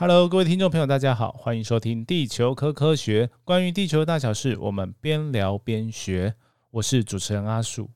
[0.00, 6.34] Hello，各位听众朋友，大家好，欢迎收听《地球科科学》，关于地球的大小事，我们边聊边学。
[6.70, 7.90] 我是主持人阿树。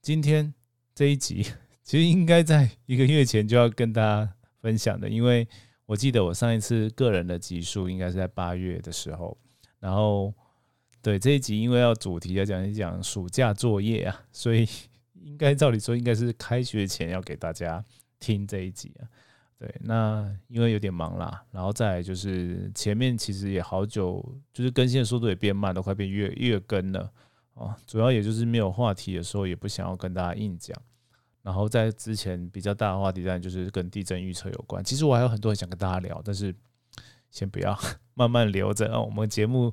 [0.00, 0.54] 今天
[0.94, 1.42] 这一集
[1.82, 5.48] 其实应该在一个月前就要跟大家分享的，因为
[5.86, 9.36] 我记得我上一次个人的集数应该是在八月的时候。
[9.80, 10.32] 然后，
[11.02, 14.68] 对这一集，因为要主题要讲一讲暑假作业啊，所以
[15.14, 17.84] 应该照理说应该是开学前要给大家
[18.20, 19.10] 听这一集啊。
[19.62, 24.20] 对，那因为有点忙啦，然后再来就是前面其实也好久，
[24.52, 27.08] 就是更新的速度也变慢，都快变月月更了
[27.54, 27.72] 哦。
[27.86, 30.76] 主要也就是没有话题的时候，也不想要跟大家硬讲。
[31.42, 34.82] 然后在之前比较大的话题，当然就是跟地震预测有关。
[34.82, 36.52] 其实我还有很多想跟大家聊，但是
[37.30, 37.78] 先不要，
[38.14, 39.00] 慢慢留着那。
[39.00, 39.72] 我们节目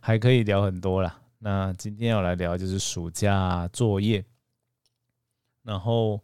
[0.00, 1.16] 还可以聊很多啦。
[1.38, 4.24] 那今天要来聊就是暑假作业，
[5.62, 6.20] 然后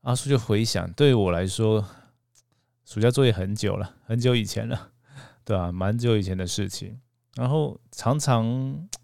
[0.00, 1.86] 阿叔就回想，对我来说。
[2.92, 4.90] 暑假作业很久了，很久以前了，
[5.46, 5.70] 对吧？
[5.70, 6.98] 蛮久以前的事情。
[7.36, 8.44] 然后常常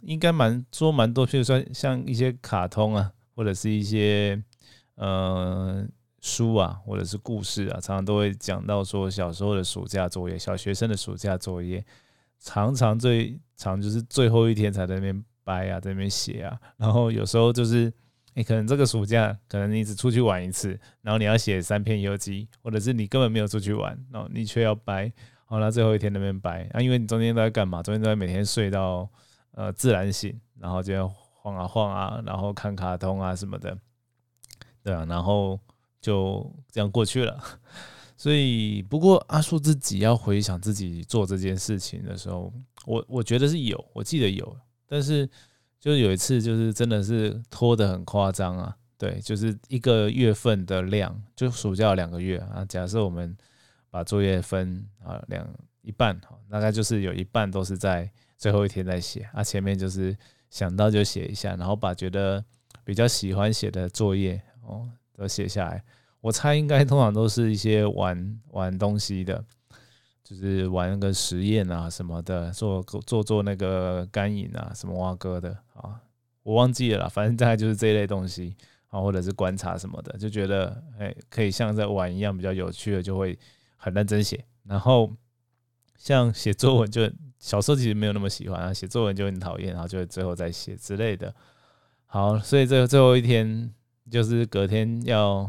[0.01, 4.43] 应该蛮做蛮多，譬如说像一些卡通啊，或者是一些
[4.97, 5.87] 呃
[6.20, 11.87] 书啊，或者是故事啊，常常都会讲到说小时候的暑假作业，小学生的暑假作业，
[12.41, 16.59] 常常最长就是最后一天才在那边掰啊，在那边写啊。
[16.77, 17.93] 然后有时候就是。
[18.37, 25.11] 你可能这个暑假，可能你只出去玩一次，然后你要写三篇游记，或者是你根本没有出去玩，然后你却要掰，
[25.47, 27.83] 好了，最后一天那边掰啊，因为你中间都在干嘛？
[27.83, 29.09] 中间都在每天睡到
[29.53, 33.75] 呃自然醒，然后就要晃啊晃啊，然后看卡通啊什么的，
[34.84, 35.59] 对啊，然后
[36.03, 37.43] 就这样过去了。
[38.19, 42.53] 所以，不过阿叔自己要回想自己做这件事情的时候，
[42.84, 44.55] 我我觉得是有，我记得有，
[44.87, 45.27] 但是。
[45.78, 52.64] 就是有一次，就是真的是拖得很夸张啊，对，就是一个月份的量，就暑假两个月啊。
[52.69, 53.37] 假设我们
[53.91, 55.47] 把作业分啊两
[55.82, 56.20] 一半，
[56.50, 60.16] 大概就是有一半都是在最后一天在写，啊前面就是
[60.50, 62.44] 想到就写一下，然后把觉得
[62.82, 65.84] 比较喜欢写的作业哦都写下来。
[66.20, 69.44] 我猜应该通常都是一些玩玩东西的。
[70.28, 76.00] 就是玩那个实验啊什么的，做做做那个干影啊，什么蛙哥的啊，
[76.42, 78.56] 我忘记了，反正大概就是这一类东西
[78.88, 83.38] 啊，或者是观察什么的，就觉得哎，可以像在玩一样比较有趣的，就会
[83.76, 84.44] 很认真写。
[84.64, 85.12] 然后
[85.97, 87.08] 像写作文，就
[87.38, 91.32] 小时候其实没有那么喜欢啊，写作文就很讨厌，然后就最后再写之类的。
[92.06, 93.72] 好，所以这最后一天
[94.10, 95.48] 就是隔天要。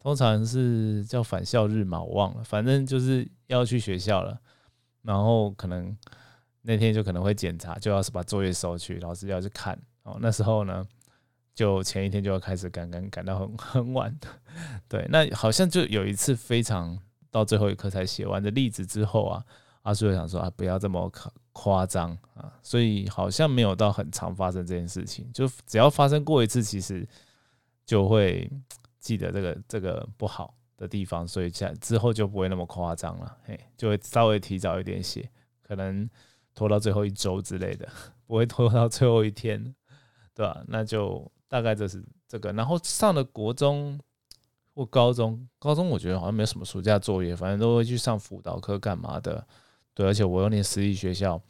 [0.00, 4.38] 通常是叫返校日嘛，我忘了，反正就是要去学校了，
[5.02, 5.94] 然后可能
[6.62, 9.76] 那天就可能会检查，就要是把作业收去，老师要去看。
[10.04, 10.86] 哦，那时候呢，
[11.52, 14.16] 就前一天就要开始赶赶赶到很 很晚。
[14.86, 16.96] 对，那好像就有一次非常
[17.30, 19.44] 到最后一刻才写完的例子之后啊，
[19.82, 27.04] 阿叔就想说啊，不要这么夸夸张啊，所以好像没有到很常发生这件事情，就只要发生过一次，其实
[27.84, 28.48] 就会。
[29.00, 35.28] 记得这个这个不好的地方，所以在之后就不会那么夸张了，嘿，就会稍微提早一点写，
[35.62, 36.08] 可能
[36.54, 37.88] 拖到最后一周之类的，
[38.26, 39.74] 不会拖到最后一天，
[40.34, 40.62] 对吧？
[40.66, 42.52] 那就大概就是这个。
[42.52, 43.98] 然后上了国中
[44.74, 49.46] 或高中，高中我觉得好像没有什么暑假作业，反正都会去上辅导课干嘛的，
[49.94, 50.06] 对。
[50.06, 51.40] 而且我又念私立学校，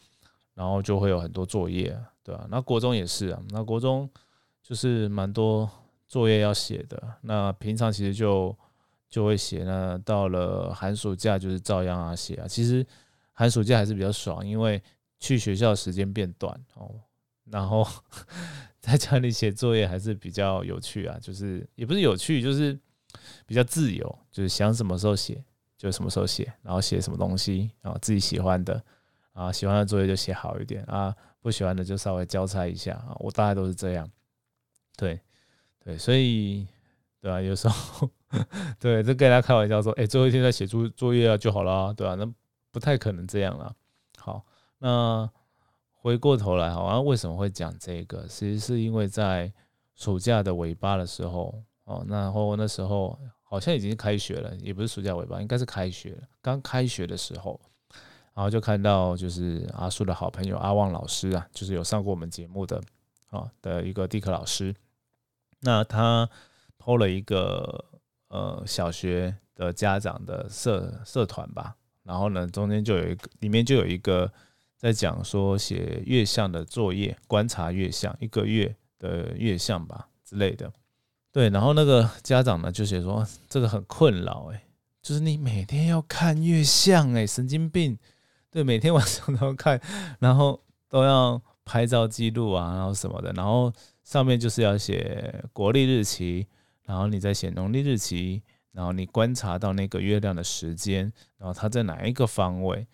[0.55, 2.47] 然后就会有很多作业，对吧？
[2.51, 4.09] 那国中也是啊，那国中
[4.63, 5.69] 就是蛮多。
[6.09, 8.57] 作业要写的，那平常其实就
[9.11, 9.63] 就会写。
[9.63, 12.49] 那到了寒暑假就是照样啊写啊。
[12.49, 12.85] 其实
[13.35, 14.83] 寒暑假还是比较爽，因为
[15.21, 16.91] 去学校时间变短哦，
[17.45, 17.87] 然后
[18.81, 21.19] 在家里写作业还是比较有趣啊。
[21.21, 22.79] 就是也不是有趣，就是
[23.45, 25.45] 比较自由，就是想什么时候写
[25.77, 28.83] 就什么时候写，然后写什么东西，然后自己喜欢的
[29.35, 33.15] 啊，喜欢的作业就写好一点啊，不喜欢的就稍微交差一下啊。
[33.21, 34.11] 我大概都是这样，
[34.97, 35.21] 对。
[35.89, 36.67] 对，所以，
[37.19, 38.11] 对啊，有时候，
[38.79, 42.15] 对，就跟大家开玩笑说，哎，最后一天再写作作业啊就好了，对吧？
[42.15, 42.31] 那
[42.71, 43.75] 不太可能这样了。
[44.19, 44.45] 好，
[44.81, 45.27] 那
[45.95, 48.27] 回过头来，好像为什么会讲这个？
[48.29, 49.51] 其实是因为在
[49.95, 56.23] 暑假的尾巴的时候，哦，然后那时候好像已经开学了，也不是暑假尾巴，应该是开学了。
[56.43, 57.59] 刚开学的时候，
[58.35, 62.79] 然后就看到就是阿叔的好朋友阿旺老师啊，就是有上过我们节目的
[63.31, 64.75] 啊的一个地科老师。
[65.61, 66.29] 那他
[66.79, 67.85] 偷了一个
[68.29, 74.33] 呃小学的家长的社社团吧，然后呢中间就有一个里面就有一个
[74.77, 80.73] 在讲说写月相的作业，观察月相一个月的月相吧之类的。
[81.33, 84.65] 对，然后那个家长呢就写说这个很困扰哎，
[85.03, 87.99] 就是你每天要看月相，哎，神经病，
[88.51, 89.81] 对，每天晚上都要看，
[90.21, 93.73] 然后都要拍照记录啊，然后什么的，然后
[94.09, 96.47] 上面就是要写国历日期，
[96.87, 102.87] 然后你再写农历日期，然后你观察到那个月亮的时间，然后它在哪一个方位，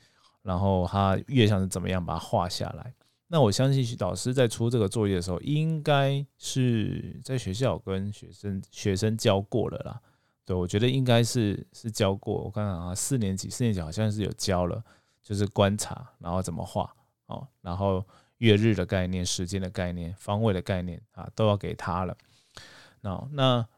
[0.43, 2.93] 然后它月相是怎么样，把它画下来。
[3.29, 10.01] 那我相信老师在出这个作业的时候，应该是在学校跟学生学生教过了啦。
[10.45, 12.43] 对我觉得应该是是教过。
[12.43, 14.83] 我看看啊，四年级四年级好像是有教了，
[15.23, 16.93] 就是观察，然后怎么画
[17.27, 18.05] 哦，然后
[18.39, 22.17] 月日的概念、时间的概念、方位的概念啊，都要给他了。
[23.01, 23.69] 那那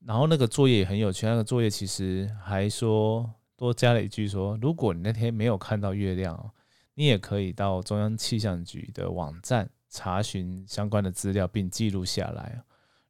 [0.00, 6.52] 然后那个作业也很有趣，那个作业其实还说多加了一句说，如果你那天没有看到月亮。
[6.96, 12.62] 你也可以到中央气象局的网站查询相关的资料，并记录下来。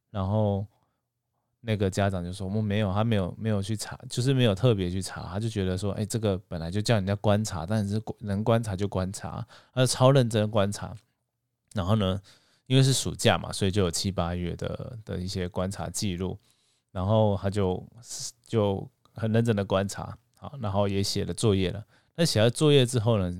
[0.09, 0.65] 然后
[1.65, 5.23] 那个家长就说：“我们没有，他没有没有去查，就是没有特别去查。
[5.23, 10.95] 他就觉得说，哎，这个本来就叫人家观察，但是能观察就观察，他超认真观察。
[11.73, 12.21] 然后呢，
[12.67, 16.37] 因为是暑假嘛，所以就有七八月的的一些观察记录。
[16.91, 17.83] 然后他就
[18.45, 21.83] 就很认真的观察，好，然后也写了作业了。
[22.15, 23.35] 那写了作业之后呢？”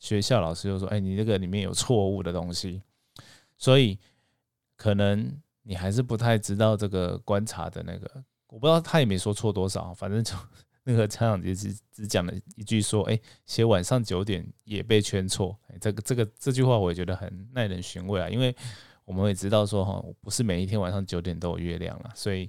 [0.00, 2.82] 学校老师就说：“哎，你这个里面有错误的东西，
[3.56, 3.98] 所以
[4.76, 8.08] 可能你还是不太知道这个观察的那个。
[8.46, 10.32] 我不知道他也没说错多少，反正就
[10.84, 18.54] 那个家长只只只讲了一句说：‘哎，写晚上九点也被圈错。’这个这个这句话我也觉得很耐人寻味啊，因为
[19.04, 22.48] 我们也知道说哈，不是每一天晚上九点都有月亮了，所以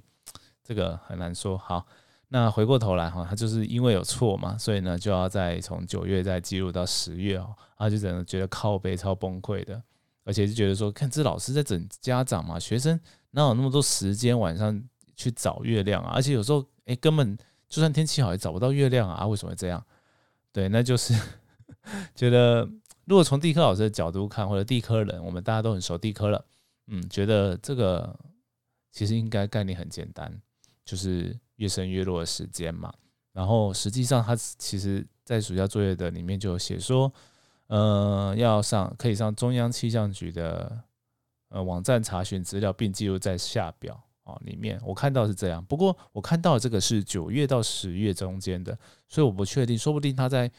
[0.62, 1.84] 这个很难说好。”
[2.28, 9.80] 那回过头来哈，他就是因为有错嘛，所以呢就要再从九月再记录到十月哦，他就整个觉得靠背超崩溃的，
[10.26, 13.00] 而且就觉得说，看这老师在整家长嘛，学生
[13.30, 14.78] 哪有那么多时间晚上
[15.14, 16.12] 去找月亮啊？
[16.14, 17.34] 而且有时候哎，根本
[17.68, 19.82] 就算天气好也找不到月亮啊，为什么会这样？
[20.52, 21.14] 对，那就是
[22.14, 22.68] 觉得
[23.06, 26.44] 如果从地科老师的角度看，或者地科人，我们大家都很熟地科了，
[26.88, 28.14] 嗯，觉得这个
[28.90, 30.30] 其实应该概念很简单，
[30.84, 31.34] 就是。
[31.56, 32.92] 越升越落的时间嘛，
[33.32, 37.10] 然后实际上他其实在暑假作业的里面就有写说，
[37.68, 40.80] 呃，要上可以上中央气象局的
[41.48, 44.80] 呃网站查询资料，并记录在下表啊里面。
[44.84, 48.78] 我看到是这样，不过我看到这个是九月到十月中间的，
[49.08, 50.50] 所以我不确定，说不定他在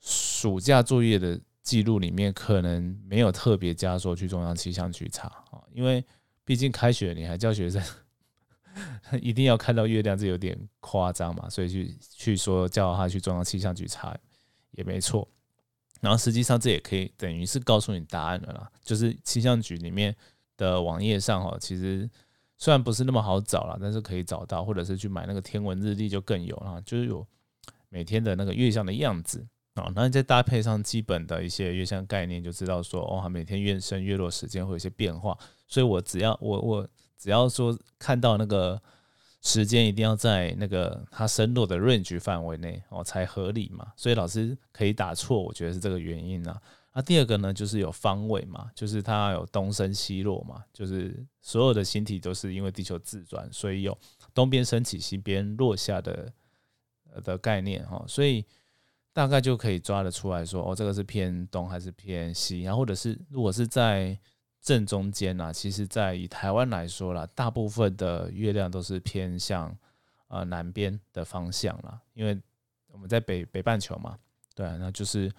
[0.00, 6.04] 暑假作业的记录里面可能没有特别加说去中央气象局查啊，因为
[6.44, 7.82] 毕竟开学你还教学生。
[9.20, 14.16] 一定要看到月亮，这有点夸张嘛，所以去去说叫他去中央气象局查
[14.70, 15.26] 也没错。
[16.00, 20.14] 然后实际上这也可以等于是告诉你答案了啦，就是气象局里面
[20.56, 22.08] 的网页上哈，其实
[22.56, 27.26] 虽然不是那么好找了，但是可以找到，或者是去买那个天文日历就更有啦，就是有
[27.88, 35.36] 每天的那个月相的样子啊，然后再搭配上基本的一些月相概念，就知道说哦，每天月升月落时间会有一些变化，
[35.66, 36.88] 所以我只要我我。
[37.20, 38.80] 只要说看到那个
[39.40, 46.60] 时间一定要在那个它升落的 range 范围内哦才合理嘛，所以老师可以打错，我觉得是这个原因啊。
[46.92, 53.96] 那第二个呢，就是有方位嘛，就是它有东升西落嘛，就是所有的星体都是因为地球自转，所以有
[54.34, 56.32] 东边升起、西边落下的
[57.22, 58.44] 的概念哈，所以
[59.12, 64.18] 大概就可以抓得出来说，哦，这个是偏东还是偏西，然后或者是如果是在
[64.68, 69.74] 正中间呐，其实，在以台湾来说啦，大部分的月亮都是偏向
[70.26, 72.38] 呃南边的方向啦，因为
[72.88, 74.18] 我们在北北半球嘛，
[74.54, 75.32] 对，那就是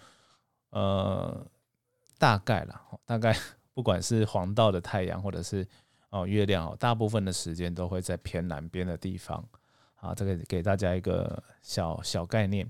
[0.71, 1.45] 呃
[2.17, 3.37] 大概啦，大概
[3.75, 5.63] 不管是黄道的太阳或者是
[6.09, 9.47] 哦月亮哦，大部分的时间都会在偏南边的地方。
[9.93, 12.67] 好，这个给大家一个小小概念。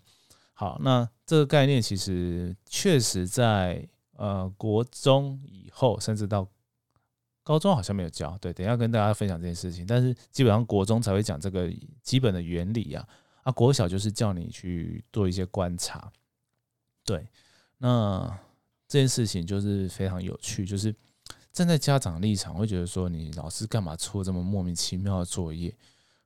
[0.51, 3.87] 好，那这个概念其实确实在。
[4.19, 6.45] 呃，国中以后，甚至到
[7.41, 8.37] 高中好像没有教。
[8.39, 9.87] 对，等下跟大家分享这件事情。
[9.87, 11.71] 但是基本上国中才会讲这个
[12.03, 13.07] 基本的原理啊。
[13.43, 16.11] 啊，国小就是叫你去做一些观察。
[17.05, 17.25] 对，
[17.77, 18.27] 那
[18.89, 20.65] 这件事情就是非常有趣。
[20.65, 20.93] 就是
[21.53, 25.73] 站在家长立场，会觉得说你老师干嘛出这么莫名其妙的作业？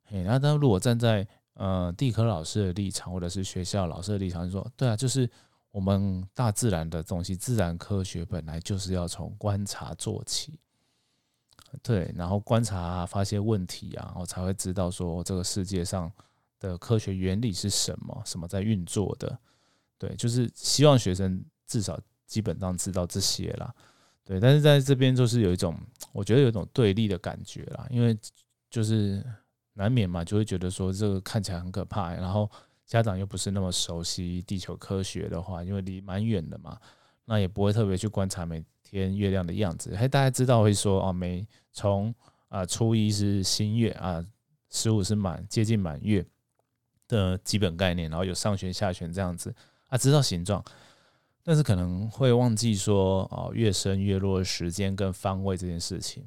[0.05, 5.29] 嘿，那但如果站在呃地科老师的立场，或者是学校老师的立场，说对啊，就是。
[5.74, 10.60] 我们大自然的东西，自然科学本来就是要从观察做起，
[11.82, 16.12] 对，然后观察发现问题啊，然后才会知道说这个世界上
[16.60, 19.36] 的科学原理是什么，什么在运作的，
[19.98, 23.74] 对，就是希望学生至少基本上知道这些啦，
[24.24, 25.75] 对，但是在这边就是有一种，
[26.12, 28.15] 我觉得有一种对立的感觉啦，因为
[28.70, 29.25] 就是
[29.74, 32.48] 难免嘛，就会觉得说这个看起来很可怕，然后
[32.86, 36.78] 家长又不是那么熟悉地球科学的话，因为离蛮远的嘛，
[37.25, 39.96] 那也不会特别去观察每天月亮的样子。
[39.96, 42.13] 嘿大家知道会说哦，每从
[42.50, 44.24] 啊初一是新月啊，
[44.70, 46.25] 十五是满接近满月
[47.08, 49.56] 的基本概念，然后有上旋下旋这样子
[49.88, 50.63] 啊，知道形状。
[51.46, 56.24] 但是可能会忘记说哦，月升月落时间跟方位这件事情，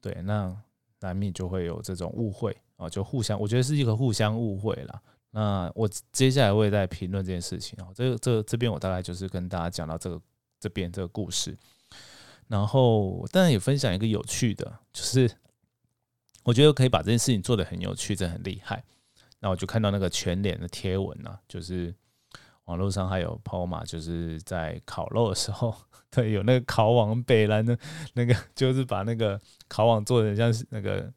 [0.00, 0.54] 对，那
[1.00, 5.02] 难免就会有这种误会哦，就互相，我觉得是一个互相误会啦。
[5.34, 10.20] 那我接下来会再评论这件事情哦，这这这边我大概就是跟大家讲到这个
[10.60, 11.58] 这边这个故事，
[12.46, 15.28] 然后当然也分享一个有趣的，就是
[16.44, 18.84] 我觉得可以把这件事情做得很有趣，这很厉害。
[19.40, 21.94] 那我就看到那个全脸的贴文呢，就是。
[22.66, 25.76] 网络上还有跑马，就是在烤肉的时候，
[26.10, 27.78] 对，有那个烤网北蓝的，
[28.14, 29.38] 那个就是把那个
[29.68, 31.12] 烤网做的像是那个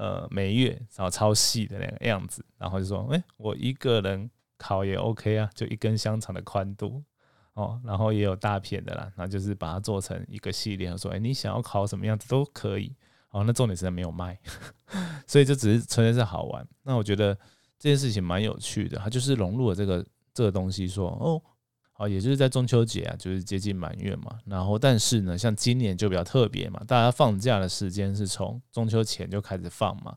[0.00, 7.04] 呃每月，然后超细的那个样子，然后就说，哎，我一个人烤也 OK 啊，就一根香肠的宽度
[7.52, 12.96] 哦，然后也有大片的啦，然后就是把它做成一个系列，说，哎，你想要烤什么样子都可以，
[13.30, 14.38] 哦，那重点是没有卖，
[15.28, 16.66] 所以就只是纯粹是好玩。
[16.82, 17.34] 那我觉得
[17.78, 20.04] 这件事情蛮有趣的，它就是融入了这个。
[20.32, 21.42] 这个东西说哦，
[22.00, 24.38] 啊，也就是在中秋节啊，就是接近满月嘛。
[24.46, 30.16] 然后，但是呢，像今年就比较特别嘛，大家放假的时间是从中秋前就开始放嘛。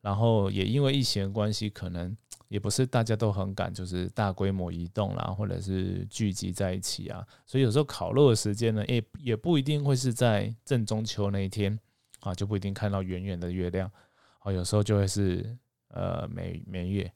[0.00, 7.26] 然后也因为疫情的关系，可能也不是大家都很赶，就是大规模移动啦，或者是聚集在一起啊。
[7.44, 11.76] 所以有时候烤肉的时间呢，也也不一定会是在正中秋那一天
[12.20, 13.90] 啊，就不一定看到圆圆的月亮。
[14.38, 15.58] 啊，有时候就会是
[15.88, 17.12] 呃每每月。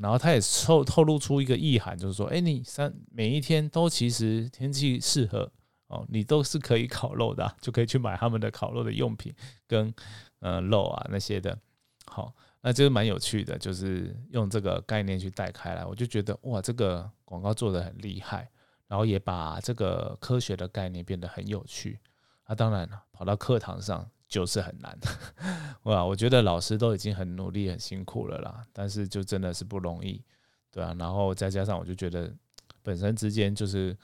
[0.00, 5.50] 然后他也透透露出一个意涵，就是说，哎，你三每一天都其实天气适合
[5.88, 9.34] 哦，你都是可以烤肉的，就可以去买他们的烤肉的用品
[9.66, 9.94] 跟
[10.40, 11.58] 呃肉啊那些的。
[12.06, 18.50] 好，那这个蛮有趣的，就是用这个概念去带开来，我就觉得哇，这个广告做的很厉害，
[18.88, 21.98] 然后也把这个科学的概念变得很有趣。
[22.46, 24.08] 那当然了，跑到课堂上。
[24.32, 24.98] 就是很难，
[25.84, 26.02] 哇！
[26.02, 30.24] 我觉得老师都已经很努力、很辛苦了啦，但是就真的是不容易，
[30.70, 30.96] 对啊。
[30.98, 32.34] 然后再加上，我就觉得
[32.82, 33.94] 本身之间就是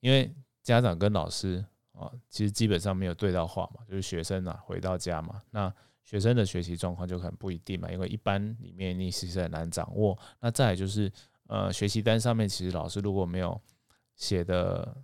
[0.00, 0.28] 因为
[0.64, 10.18] 家长跟老师啊，其实基本上没有对到话嘛，就是学生啊回到家嘛，那学生的学习状况就很不一定嘛，因为一般里面你其实很难掌握。
[10.40, 11.08] 那再就是
[11.46, 13.60] 呃，学习单上面其实老师如果没有
[14.16, 14.96] 写的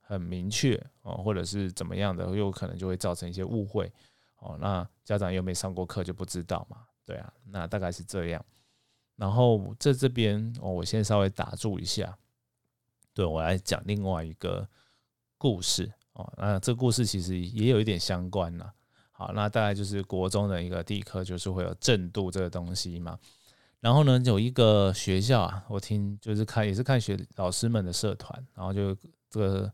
[0.00, 3.92] 很明确哦，或者是怎么样的，有可能就会造成一些误会。
[4.44, 8.44] 哦，那家长又没上过课就不知道嘛，对啊，那大概是这样。
[9.16, 12.18] 然后在这边，我先稍微打住一下，
[13.14, 14.68] 对我来讲另外一个
[15.38, 18.70] 故事哦，那这故事其实也有一点相关呐。
[19.12, 23.18] 好，那大概就是国中的一个地科，就是会有正度这个东西嘛。
[23.80, 28.94] 然后呢，有一个学校啊，我听就是看也是看学老师们的社团，然后就
[29.30, 29.72] 这个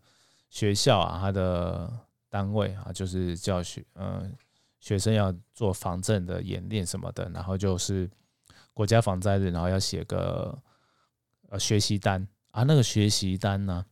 [0.48, 1.90] 学校啊，它的
[2.28, 4.32] 单位啊，就是教学，嗯。
[4.80, 8.10] 学生要做防震的演练什么的，然后就是
[8.72, 10.58] 国家防灾日，然后要写个
[11.50, 12.62] 呃学习单啊。
[12.62, 13.84] 那个学习单呢，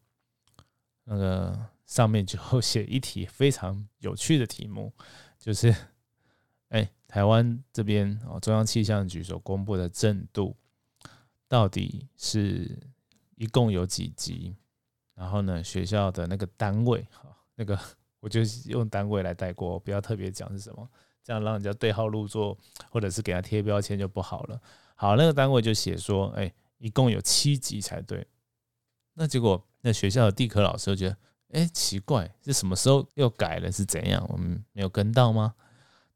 [1.04, 4.90] 那个上面就写一题非常有趣的题目，
[5.38, 5.74] 就是
[6.70, 10.56] 哎，台湾这边哦，中央气象局所公布的震度
[11.46, 12.78] 到底是
[13.36, 14.56] 一共有几级？
[15.14, 17.78] 然后呢，学校的那个单位哈，那个。
[18.20, 20.88] 我就用单位来带过，不要特别讲是什么，
[21.22, 22.58] 这样让人家对号入座，
[22.90, 24.60] 或者是给他贴标签就不好了。
[24.96, 28.26] 好，那个单位就写说，哎，一共有七级才对。
[29.14, 31.16] 那结果那学校的地科老师就觉得，
[31.52, 33.70] 哎，奇怪，这什么时候又改了？
[33.70, 34.26] 是怎样？
[34.28, 35.54] 我们没有跟到吗？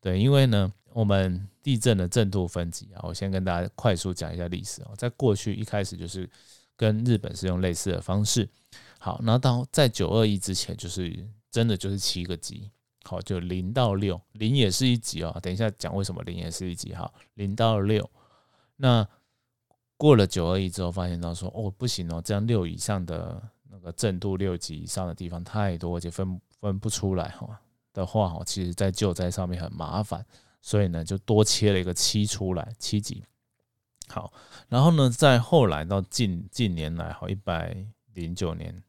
[0.01, 4.91] 对，因为呢，我们地震的震度分级啊，我先跟大家快速讲一下历史啊。
[4.97, 6.29] 在过去一开始就是
[6.77, 8.49] 跟日本是用类似的方式。
[8.99, 11.25] 好，那到在九二一之前就是。
[11.53, 12.71] 真的就是七个级，
[13.05, 15.39] 好，就零到六，零也是一级哦。
[15.43, 18.09] 等一下讲为什么零也是一级，好，零到六。
[18.77, 19.07] 那
[19.99, 27.61] 过了九二一之后，发现到说，哦，不行哦，这样六以上的那个震度六级以上的地方太多，而且分分不出来哈
[27.93, 30.25] 的话，哈，其实在救灾上面很麻烦，
[30.63, 33.23] 所以呢，就多切了一个七出来，七级。
[34.09, 34.33] 好，
[34.69, 37.77] 然后呢，在后来到近近年来，哈，一百
[38.15, 38.83] 零九年。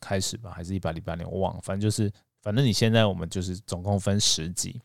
[0.00, 1.60] 开始吧，还是一百零八年，我忘了。
[1.62, 2.10] 反正就是，
[2.42, 4.80] 反正你现在我们就是总共分十级，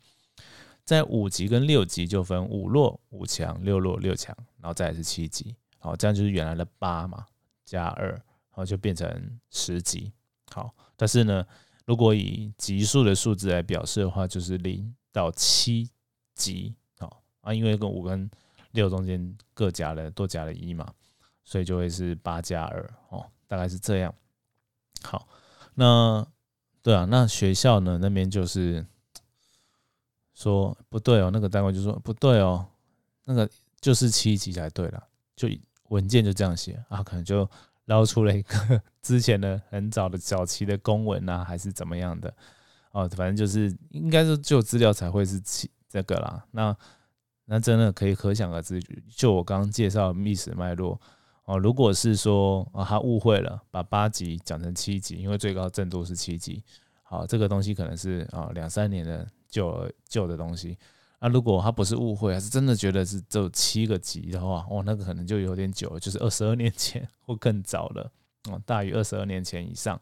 [0.83, 5.55] 在五级跟六级就分五弱、五强、六弱、六强，然后再是七级。
[5.77, 7.25] 好，这样就是原来的八嘛，
[7.65, 10.11] 加二，然后就变成十级。
[10.51, 11.45] 好，但是呢，
[11.85, 15.89] 如果以级数的数字来表示的话，就是零到七
[16.35, 16.73] 级。
[16.99, 18.29] 好，啊，因为跟五跟
[18.71, 20.91] 六中间各加了多加了一嘛，
[21.43, 24.13] 所以就会是八加二哦，大概是这样。
[25.03, 25.27] 好，
[25.75, 26.25] 那
[26.81, 28.85] 对啊，那学校呢那边就是
[30.33, 32.65] 说不对哦，那个单位就说不对哦，
[33.25, 35.03] 那个就是七级才对了，
[35.35, 35.47] 就
[35.89, 37.49] 文件就这样写啊，可能就
[37.85, 42.33] 捞出了一个 之前的很早的早期的公文啊，还是怎么样的
[42.91, 46.45] 哦，反正就是应该是旧资料才会是七这个啦。
[46.51, 46.75] 那
[47.45, 50.99] 那真的可以可想而知，就我刚刚介绍历史脉络
[51.45, 56.63] 哦，如果是说啊他误会了，把八级讲成七级，因为最高震度是七级，
[57.03, 60.77] 好，这个东西可能是啊两三年的旧旧的东西。
[61.19, 68.11] 那如果他不是误会，还是真的觉得是只有七个级的话，哦，那个可能就有点久，就是二十二年前或更早了，
[68.49, 69.97] 哦，大于二十二年前以上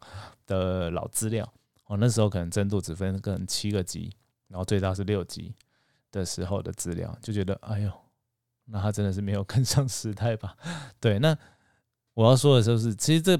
[0.48, 1.48] 的老资料，
[1.86, 4.12] 哦，那时候可能震度只分个七个级，
[4.48, 5.54] 然后最大是六级
[6.12, 7.92] 的时候的资料，就觉得哎呦，
[8.72, 10.56] 那他真的是没有 跟上时代吧？
[11.00, 11.38] 对，那
[12.14, 13.38] 我要说的就是，其实这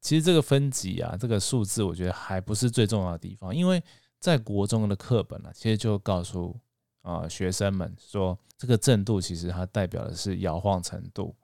[0.00, 3.82] 其实这个分级啊，这个数字，我觉得还不是最重要的地方，因为
[4.18, 6.58] 在国中的课本呢，其实就告诉。
[7.02, 11.34] 啊，学生们说，这个震度其实它代表的是摇晃程度。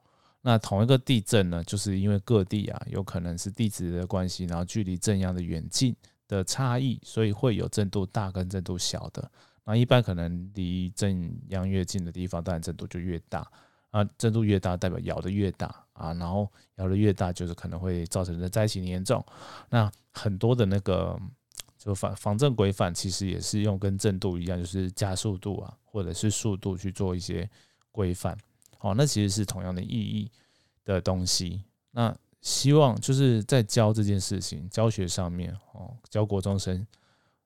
[0.41, 5.95] 那同一个地震呢，就是因为各地啊有可能是地质的关系，然后距离震央的远近
[6.27, 9.31] 的差异，所以会有震度大跟震度小的。
[9.65, 13.45] 那一般可能离震央越近的地方，当然震度就越大。
[13.91, 19.25] 啊，震度越大，代表摇的越大啊，然后摇的越大，就是可能会造成的灾情严重。
[19.69, 21.19] 那很多的那个。
[21.77, 27.47] 就防防震规范其实也是用跟震度一样，就是加速度啊，或者是速度去做一些
[27.91, 28.35] 规范。
[28.79, 30.31] 哦，那其实是同样的意义
[30.83, 31.63] 的东西。
[31.91, 36.83] 那希望就是在教这件事情教学上面哦，教国中生，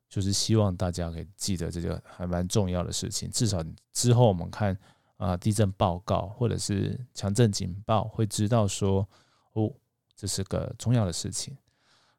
[0.09, 3.29] 就是希望大家可以记得这个还蛮重要的事情。
[3.31, 4.77] 至少之后我们看
[5.15, 9.07] 啊地震报告或者是强震警报，会知道说
[9.53, 9.71] 哦
[10.15, 11.55] 这是个重要的事情。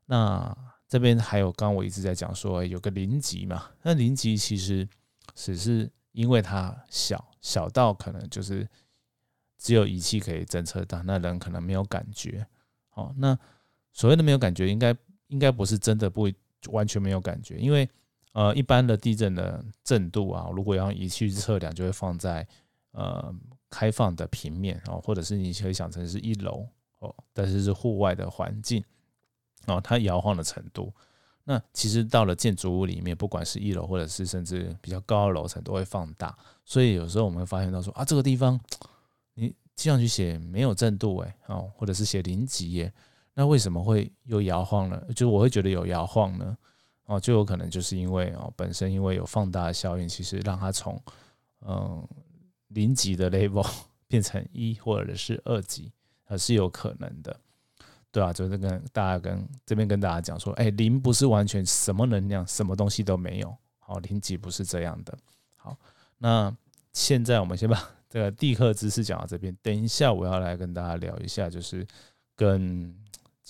[0.06, 0.56] 那。
[0.90, 4.88] 这边还有，刚刚我一直在讲说有个零级嘛，那零级其实
[5.36, 8.68] 只是因为它小小到可能就是
[9.56, 12.44] 只有仪器可以侦测到，那人可能没有感觉。
[12.94, 13.38] 哦，那
[13.92, 14.92] 所谓的没有感觉，应该
[15.28, 16.34] 应该不是真的不会
[16.68, 17.88] 完全没有感觉，因为
[18.32, 22.46] 呃一般的地震的震度啊，如果要仪器测量，就会放在
[22.92, 23.34] 呃
[23.68, 26.66] 开放的平面哦，或者是你可以想成是一楼
[26.98, 28.84] 哦，但是是户外的环境。
[29.66, 30.90] 哦，它摇晃的程度，
[31.44, 36.36] 那其实到了建筑物里面，不管是一楼或者是甚至比较高的楼层，都会放大。
[36.64, 38.58] 所以有时候我们会发现到说啊，这个地方
[39.34, 42.90] 你这样去写没有震度诶，哦，或者是写零级耶，
[43.40, 45.02] 那为什么会有摇晃呢？
[45.16, 46.54] 就我会觉得有摇晃呢，
[47.06, 51.02] 哦，就有可能就是因为哦，本身因为有放大的效应，其实让它从
[51.66, 52.06] 嗯
[52.68, 53.66] 零级的 level
[54.06, 55.90] 变成一或者是二级，
[56.22, 57.34] 还是有可能的。
[58.12, 65.16] 对啊，就是跟大家跟这边跟大家讲说，哎，零不是完全什么能量、什么东西都没有，好，零级不是这样的。
[65.56, 65.74] 好，
[66.18, 66.54] 那
[66.92, 71.86] 现在我们先把这个地课知识讲到这边，等一下我要来跟大家聊一下，就是
[72.36, 72.94] 跟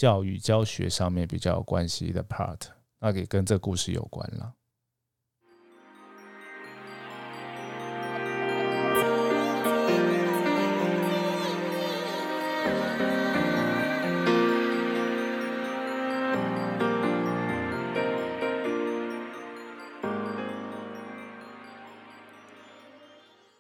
[0.01, 2.59] 教育教学上面比较有关系的 part，
[3.01, 4.55] 那也跟这故事有关了。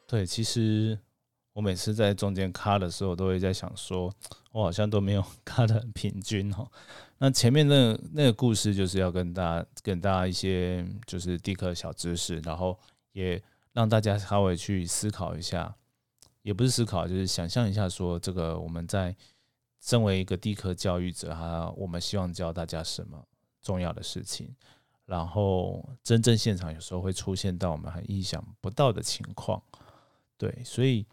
[0.07, 0.98] 对，其实
[1.61, 4.11] 我每次在中间卡的时候，都会在想说，
[4.51, 6.66] 我好像都没有卡的很平均哦。
[7.20, 12.79] 那前面那那个故事就是要跟大家跟大家一些就是地科小知识，然后
[13.12, 13.40] 也
[13.75, 15.77] 让大家稍微去思考一下，
[16.40, 19.14] 也不是思考，就是想象一下说，这个我们在
[19.83, 23.23] 身为一个地科教育者，哈，我们希望教大家什么
[23.61, 24.49] 重要的事情，
[25.05, 29.62] 然后真正现场有时候会出现到我们很意想不到的情况。
[30.38, 31.05] 对，所以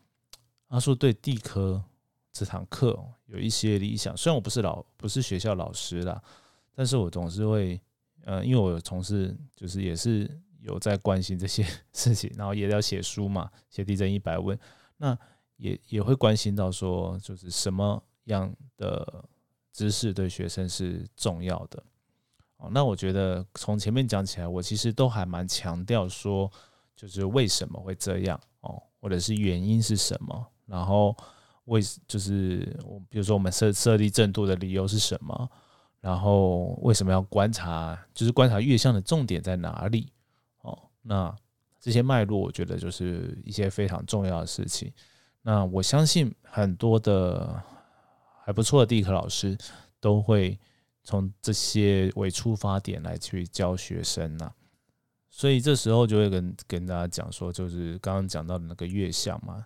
[0.67, 1.83] 阿叔对地科
[2.31, 4.15] 这堂课有一些理想。
[4.15, 6.21] 虽然我不是老不是学校老师啦，
[6.73, 7.79] 但是我总是会，
[8.25, 14.57] 呃，因为我有从事就是也是有在关心这些 事情，然后也要写书嘛，写地震一百问，
[14.97, 15.17] 那
[15.55, 19.23] 也也会关心到说，就是什么样的
[19.71, 21.81] 知识对学生是重要的。
[22.57, 26.51] 哦，那我觉得从前面讲起来，我其实都还蛮强调说，
[26.95, 28.83] 就是为什么会这样哦。
[28.99, 30.47] 或者是原因是什么？
[30.67, 31.15] 然后
[31.65, 35.49] 为就是我比如说我们设设立正度的理由是什么？
[35.99, 37.97] 然后为什么要观察？
[38.13, 40.13] 就是观察月相的重点在哪里？
[40.61, 41.35] 哦，那
[41.79, 44.93] 这些脉络，我觉得就是一些非常重要的事情。
[45.41, 47.61] 那我相信很多的
[48.43, 49.57] 还不错的地科老师
[49.99, 50.57] 都会
[51.03, 54.51] 从这些为出发点来去教学生呐。
[55.29, 59.65] 所以这时候就会跟跟大家讲说，就是刚刚讲到的那个月相嘛。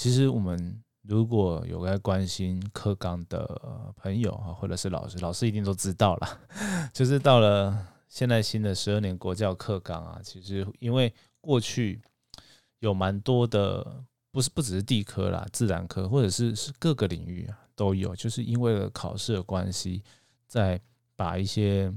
[0.00, 6.40] 其实我们如果有在关心课纲的朋友啊，或者是老师，老师一定都知道了，
[6.90, 12.00] 就是到了现在新的十二年国教课纲啊，其实因为过去
[12.78, 20.02] 有蛮多的，不是不只是地科啦，自然科或者是是各个领域啊都有，就是因为考试的关系，
[20.46, 20.80] 在
[21.14, 21.92] 把一些。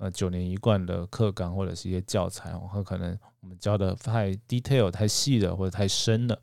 [0.00, 6.40] 呃，九年一贯的课纲或者是一些教材，很可能我们教的太 detail、太细了，或者太深了。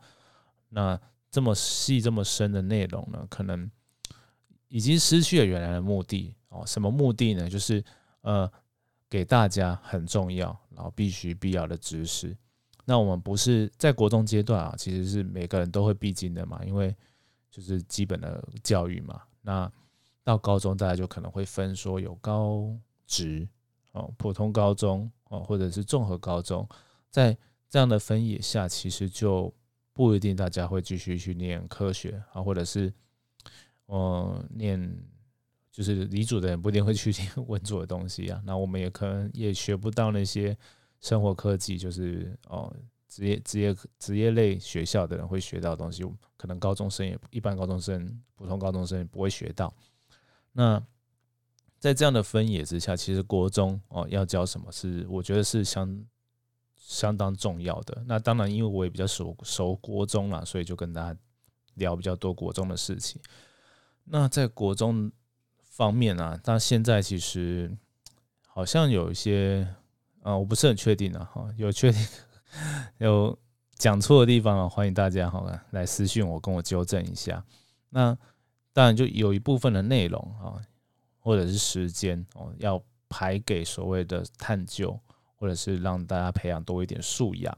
[0.76, 1.00] 那
[1.32, 3.72] 这么细、这么深的内容呢，可能
[4.68, 6.66] 已经失去了原来的目的哦。
[6.68, 7.50] 什么目的呢？
[7.50, 7.82] 就是
[8.20, 8.52] 呃，
[9.10, 12.36] 给大家很重要，然后必须必要的知识。
[12.84, 16.94] 那我们不是在国中阶段啊，其实是每个人都会必经的嘛，因为
[17.50, 19.22] 就是基本的教育嘛。
[19.42, 19.72] 那
[20.24, 22.78] 到高中，大家就可能会分说有高。
[23.08, 23.48] 职
[23.92, 26.68] 哦，普通高中哦，或者是综合高中，
[27.12, 27.38] 在
[27.70, 29.54] 这样的分野下，其实就
[29.96, 32.94] 不一定大家会继续去念科学啊，或者是
[33.88, 34.96] 嗯念
[35.72, 38.42] 就是理组的人不一定会去念文组的东西啊。
[38.46, 40.56] 那我们也可能也学不到那些
[41.00, 42.76] 生活科技，就是哦
[43.08, 46.04] 职业职业职业类学校的人会学到的东西，
[46.36, 49.74] 可能高中生也一般高中生、普通高中生也不会学到。
[50.52, 50.86] 那
[51.80, 56.06] 在这样的分野之下，其实国中哦要教什么是我觉得是相
[56.88, 58.04] 相当重要的。
[58.06, 61.20] 那当然，因为我也比较熟熟国中啦，所以就跟大家
[61.74, 63.20] 聊比较多国中的事情。
[64.04, 65.12] 那在国中
[65.64, 67.76] 方面啊，那现在其实
[68.46, 69.68] 好像有一些
[70.22, 72.08] 啊，我不是很确定啊，哈， 有确定
[73.00, 73.36] 有
[73.76, 77.44] 讲错的地方啊，欢迎大家好来私信我，跟我纠正一下。
[77.90, 78.16] 那
[78.72, 80.62] 当然就有一部分的内容啊。
[81.26, 84.96] 或者是时间哦，要排给所谓的探究，
[85.36, 87.58] 或者是让大家培养多一点素养。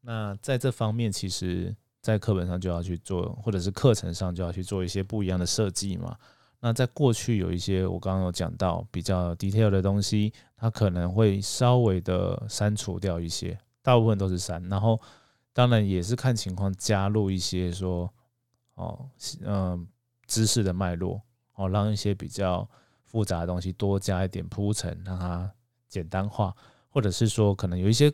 [0.00, 6.16] 那在这方面，其实，在课本上就要去做，或者是课程上就要去做一些不一样的设计嘛。
[6.60, 14.62] 那在过去有一些我刚刚有讲到比较 detail 的东西，它可能会稍微的删除掉一些，大部分都是删。
[14.68, 15.00] 然后
[15.52, 18.12] 当然也是看情况加入一些说
[18.74, 19.08] 哦，
[19.42, 19.86] 嗯，
[20.26, 21.22] 知识的脉络。
[21.54, 22.66] 哦，让一些比较
[23.04, 25.52] 复杂的东西多加一点铺陈，让它
[25.90, 26.56] 简单化，
[26.88, 28.10] 或者是说可能有一些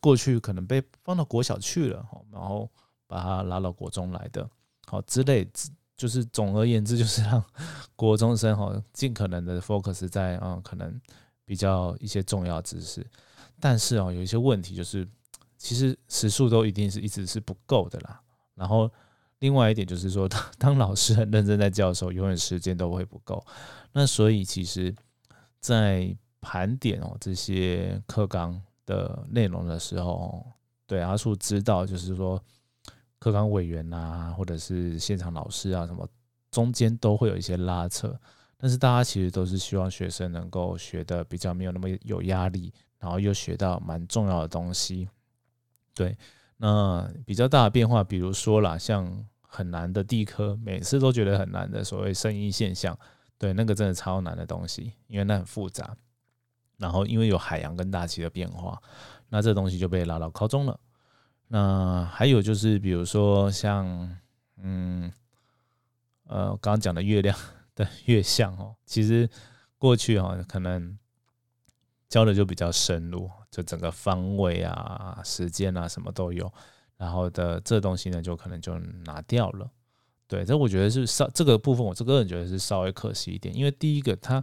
[0.00, 2.70] 过去可能被放到国小去了，然后
[3.06, 4.46] 把它拉到国中来的，
[4.86, 5.48] 好之类，
[5.96, 7.42] 就是总而言之，就是让
[7.96, 11.00] 国中生哈尽可能的 focus 在嗯可能
[11.46, 13.06] 比较一些重要知识，
[13.58, 15.08] 但是哦有一些问题就是，
[15.56, 18.20] 其实时数都一定是一直是不够的啦，
[18.54, 18.90] 然后。
[19.40, 23.44] 另外一点就是说，当当老师很认真在教的时候，永远时间都会不够。
[23.92, 24.94] 那所以其实，
[25.60, 30.46] 在盘点哦这些课纲的内容的时候，
[30.86, 32.38] 对阿树知道，就是说
[33.18, 36.06] 课纲委员啊，或者是现场老师啊，什么
[36.50, 38.14] 中间都会有一些拉扯。
[38.58, 45.08] 但是大家其实都是希望学生能够学的比较没有那么有压力，然后又学到蛮重要的东西。
[45.94, 46.16] 对，
[46.58, 49.26] 那比较大的变化，比如说啦，像。
[49.56, 52.98] 很难的地科，每次都觉得很难的所谓声音现象，
[53.38, 55.96] 对那个真的超难的东西，因为那很复杂。
[56.76, 58.80] 然后因为有海洋跟大气的变化，
[59.28, 60.78] 那这东西就被拉到高中了。
[61.48, 64.16] 那还有就是，比如说像，
[64.56, 65.12] 嗯，
[66.26, 67.36] 呃，刚刚讲的月亮
[67.76, 69.28] 的月相哦，其实
[69.78, 70.98] 过去哦可能
[72.08, 76.52] 教的就比较深入，就整个方位啊、时间啊什么都有。
[76.96, 79.68] 然后的这东西呢，就可能就拿掉了。
[80.26, 83.54] 对，这我觉得是稍这个部分，我这个人觉得是稍微可惜一点。
[83.54, 84.42] 因为第一个，他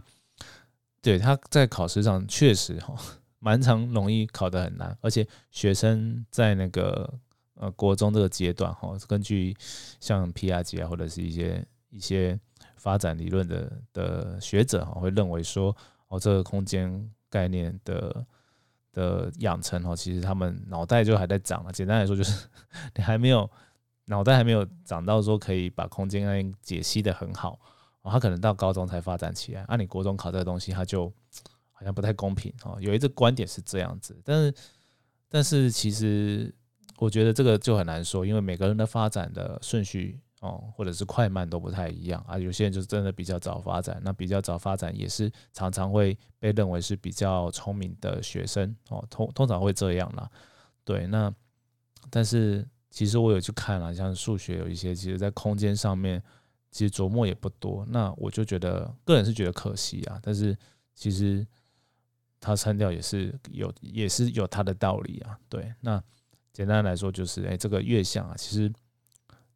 [1.02, 2.94] 对他在考试上确实哈，
[3.40, 7.12] 蛮常容易考得很难，而且学生在那个
[7.56, 9.54] 呃国中这个阶段哈，根据
[10.00, 10.62] 像 P.R.
[10.62, 12.38] 级啊，或者是一些一些
[12.76, 15.76] 发展理论的的学者哈，会认为说
[16.08, 18.24] 哦，这个空间概念的。
[18.94, 21.72] 的养成哦，其实他们脑袋就还在长啊。
[21.72, 22.46] 简单来说，就是
[22.94, 23.50] 你还没有
[24.04, 27.58] 脑袋还没有长到说可以把空间概念解析的很好
[28.02, 28.10] 哦。
[28.10, 29.62] 他可能到高中才发展起来。
[29.62, 31.12] 按你国中考这个东西，他就
[31.70, 32.76] 好像不太公平哦。
[32.80, 34.54] 有一个观点是这样子，但是
[35.28, 36.54] 但是其实
[36.98, 42.38] 我觉得这个就很难说，因为每个人的发展的顺序哦，或者是快慢都不太一样啊。
[42.38, 50.30] 有些人就是真的比较早发展，那比较早发展也是常常会被认为是比较聪明的学生哦，通通常会这样啦。
[50.84, 51.32] 对，那
[52.10, 56.22] 但是其实我有去看了，像数学有一些，其实在空间上面
[56.72, 57.86] 其实琢磨也不多。
[57.88, 60.58] 那我就觉得个人是觉得可惜啊，但是
[60.92, 61.46] 其实
[62.40, 65.38] 他删掉也是有也是有他的道理啊。
[65.48, 66.02] 对，那
[66.52, 68.72] 简单来说就是，哎，这个月相啊，其实。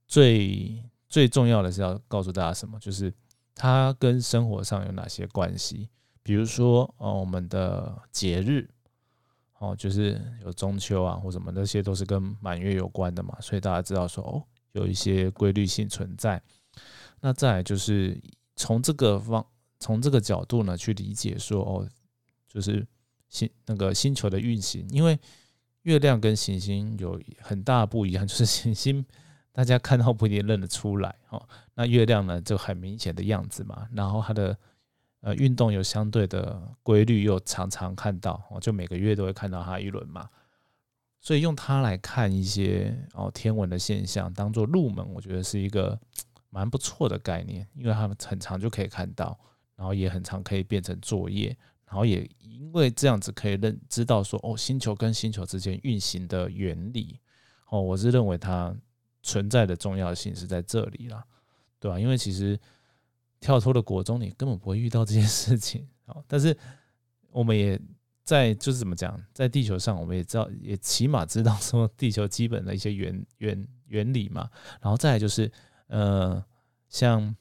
[0.09, 3.13] 最最重要的是要告诉大家什么，就是
[3.57, 5.89] 它跟生活上有哪些关系。
[6.23, 8.71] 比如说，哦，我们的节日，
[9.59, 16.41] 哦，就是有中秋啊，或什么那些都是跟满月有关的嘛，所以大家知道说，哦，有一些规律性存在。
[17.21, 18.21] 那再就是
[18.55, 19.45] 从这个方，
[19.79, 21.89] 从这个角度呢去理解说，哦，
[22.49, 22.87] 就是
[23.29, 25.19] 星那个星球的运行，因为
[25.83, 29.05] 月亮跟行星有很大不一样， 就是行星。
[29.53, 31.49] 大家看到不一定认得出来哦。
[31.73, 33.89] 那月亮呢，就很明显的样子嘛。
[33.91, 34.55] 然后它的
[35.23, 40.29] 呃运动有相对的规律，又常常看到哦，就每个月都会看到它一轮嘛。
[41.23, 45.99] 所以用它来看一些哦天文的现象，当做入门，我觉得是一个
[46.51, 49.39] 蛮不错的概念，因为它们很长就可以看到，
[49.75, 51.57] 然后也很长可以变成作业，
[51.87, 57.21] 然后也因为这样子可以认知道说哦星球跟星球之间运行的原理
[57.69, 58.75] 哦，我是认为它。
[59.23, 61.25] 存在的重要性是在这里啦，
[61.81, 61.99] 对吧？
[61.99, 62.57] 因为其实
[63.41, 66.15] 跳脱的国中，你根本不会遇到这些事情啊。
[66.29, 66.57] 但是
[67.33, 67.77] 我们也
[68.23, 74.49] 在就是怎么讲，在地球上，我们也知道，也起码知道说地球基本的一些原原原理嘛。
[74.81, 75.51] 然后再来就是，
[75.89, 76.45] 呃，
[76.89, 77.35] 像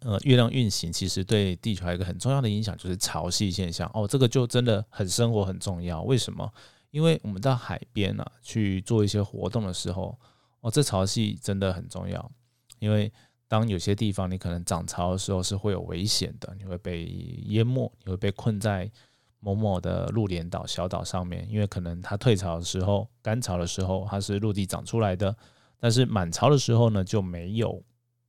[0.00, 3.90] 呃月亮运行，其实对地球还有一个很重要的影响，就是潮汐现象。
[3.94, 6.02] 哦，这个就真的很生活很重要。
[6.02, 6.52] 为什么？
[6.90, 10.18] 因为我们到海边啊去做一些活动的时候。
[10.60, 12.32] 哦，这潮汐真的很重要，
[12.80, 13.12] 因为
[13.46, 17.04] 当有些地方你可能涨潮的时候是会有危险的，你会被
[17.46, 18.90] 淹没，你会被困在
[19.38, 25.32] 某某的陆连岛小岛上面，因为可能它退潮的时候、干潮的时候它是陆地长出来的，
[25.78, 27.82] 但是满潮的时候呢就没有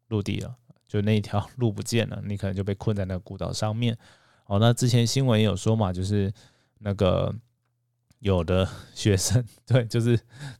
[0.07, 0.55] 陆地了，
[0.87, 3.97] 就那一条路不见了，你可能就被困在那个孤岛上面。
[4.45, 6.33] 哦，那之前新闻也有说嘛，就是
[6.79, 7.35] 那个。
[8.21, 10.09] 有的学生对，就是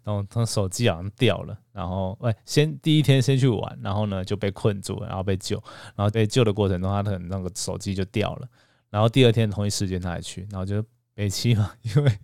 [0.05, 5.61] 然后他手机好像掉了，然后喂，先第一天先去玩，然后呢就被困住了，然后被救，
[5.93, 8.47] 然后被救的过程中，他的那个手机就掉了，
[8.89, 10.81] 然后第二天同一时间他还去，然后就
[11.13, 12.19] 被气嘛，因为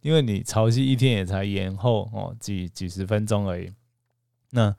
[0.00, 3.70] 因为你潮汐一天也才延后哦几几十分钟而已，
[4.54, 4.74] 那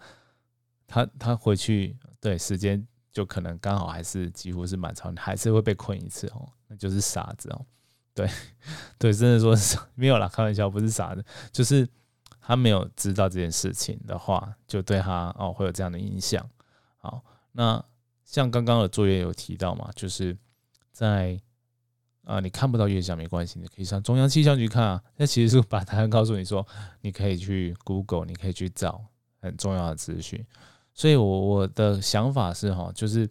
[0.88, 7.65] 他他回去对时间就可能刚好还是几乎是满潮，还是会被困一次哦，那就是傻子哦。
[8.15, 8.29] 对，
[8.99, 11.88] 对，真的说是没有啦，开玩笑，不是傻子，就是
[12.39, 16.47] 他没有知道这件事情的话，就对他哦会有这样的影响。
[16.97, 17.83] 好，那
[18.23, 20.38] 像刚刚的作业有提到嘛，就是
[20.91, 21.41] 在
[22.23, 25.03] 啊你看不到月相没关系，你可以上中央气象局看啊。
[25.17, 26.65] 那其实是把答案告诉你说，
[27.01, 29.03] 你可以去 Google，你可以去找
[29.43, 30.43] 很重要的资讯。
[30.95, 33.29] 所以，我我的想法是哈，就是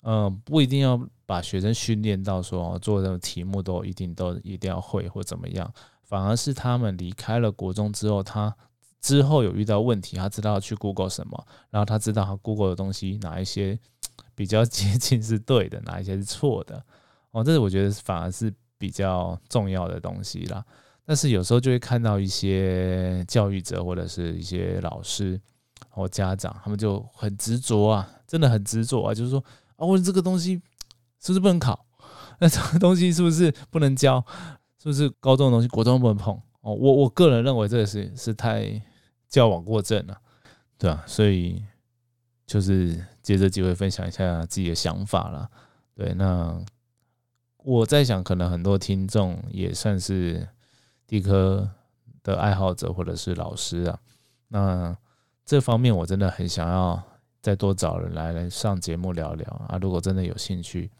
[0.00, 1.00] 嗯，不一定要。
[1.26, 8.54] 把学生训练到说做的题目都一定都一定要会或怎么样，反而是他们离开了国中之后，他
[9.00, 13.80] 之后有遇到问题，他知道去 Google 什么，然后他知道他 Google 的东西哪一些
[14.34, 16.84] 比较接近 是对的，哪一些是错的。
[17.30, 20.62] 哦，这是我觉得反而是比较重要的东西啦。
[21.04, 25.40] 但是有时候就会看到一些教育者或者是一些老师
[25.88, 29.42] 或家长，他们就很执着啊，真的很执着啊，就是说
[29.76, 30.60] 啊，我这个东西。
[31.20, 31.86] 是不是不能考？
[32.38, 34.22] 那这个东西是不是不能教？
[34.76, 36.34] 是不是高中的东西国中不能碰？
[36.60, 38.78] 哦，我我个人认为这个是是太
[39.26, 40.18] 矫枉过正了，
[40.76, 41.64] 对啊，所以
[42.46, 45.50] 就是借这机会分享一下自己的想法了。
[45.94, 46.62] 对，那
[47.62, 50.46] 我在想，可能很多听众也算是
[51.06, 51.70] 地科
[52.22, 53.98] 的爱好者或者是老师啊。
[54.48, 54.96] 那
[55.44, 57.02] 这方面我真的很想要
[57.40, 59.78] 再多找人来来上节目聊聊啊。
[59.80, 60.90] 如果真的有兴趣。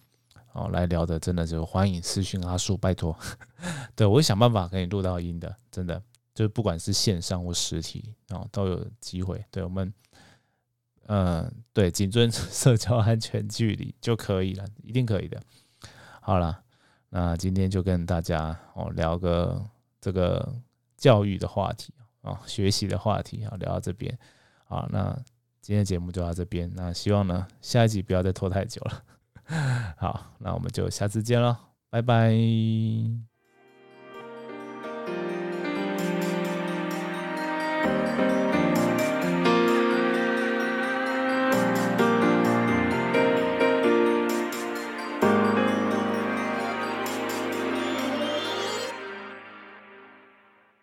[0.53, 3.19] 哦，来聊的真的就欢迎私讯阿树，拜托，
[3.97, 6.01] 对我会想办法给你录到音的，真的，
[6.33, 9.45] 就是不管是线上或实体，哦，都有机会。
[9.51, 9.93] 对我们，
[11.07, 15.43] 嗯，对，谨遵社交安全距离就可以了，一定可以的。
[16.21, 16.63] 好了，
[17.09, 19.61] 那今天就跟大家哦聊个
[20.05, 20.55] 这个
[20.99, 24.19] 教育的话题啊，学习的话题啊，聊到这边。
[24.69, 25.19] 啊，那
[25.63, 29.03] 今天节目就到这边，那希望呢下一集不要再拖太久了。
[29.97, 33.34] 好，那我们就下次见了，拜拜。